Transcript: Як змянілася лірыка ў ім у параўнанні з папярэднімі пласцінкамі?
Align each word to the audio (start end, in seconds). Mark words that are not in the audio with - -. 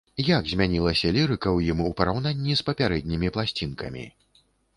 Як 0.27 0.43
змянілася 0.51 1.11
лірыка 1.17 1.47
ў 1.57 1.75
ім 1.75 1.83
у 1.89 1.91
параўнанні 1.99 2.57
з 2.63 2.67
папярэднімі 2.71 3.33
пласцінкамі? 3.37 4.09